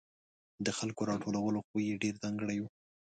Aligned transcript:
د 0.65 0.67
خلکو 0.77 1.01
راټولولو 1.11 1.59
خوی 1.67 1.83
یې 1.89 1.99
ډېر 2.03 2.15
ځانګړی 2.23 2.57
و. 2.59 2.65